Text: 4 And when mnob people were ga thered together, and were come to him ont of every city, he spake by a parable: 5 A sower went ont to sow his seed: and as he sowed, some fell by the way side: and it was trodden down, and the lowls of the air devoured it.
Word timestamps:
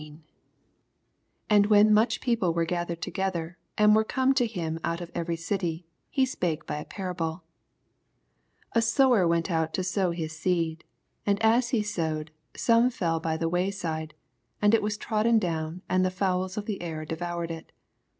4 0.03 0.09
And 1.47 1.65
when 1.67 1.91
mnob 1.91 2.21
people 2.21 2.55
were 2.55 2.65
ga 2.65 2.85
thered 2.85 3.01
together, 3.01 3.59
and 3.77 3.95
were 3.95 4.03
come 4.03 4.33
to 4.33 4.47
him 4.47 4.79
ont 4.83 4.99
of 4.99 5.11
every 5.13 5.35
city, 5.35 5.85
he 6.09 6.25
spake 6.25 6.65
by 6.65 6.77
a 6.77 6.85
parable: 6.85 7.43
5 8.73 8.77
A 8.77 8.81
sower 8.81 9.27
went 9.27 9.51
ont 9.51 9.71
to 9.75 9.83
sow 9.83 10.09
his 10.09 10.31
seed: 10.35 10.85
and 11.23 11.37
as 11.43 11.69
he 11.69 11.83
sowed, 11.83 12.31
some 12.55 12.89
fell 12.89 13.19
by 13.19 13.37
the 13.37 13.47
way 13.47 13.69
side: 13.69 14.15
and 14.59 14.73
it 14.73 14.81
was 14.81 14.97
trodden 14.97 15.37
down, 15.37 15.83
and 15.87 16.03
the 16.03 16.11
lowls 16.19 16.57
of 16.57 16.65
the 16.65 16.81
air 16.81 17.05
devoured 17.05 17.51
it. 17.51 17.71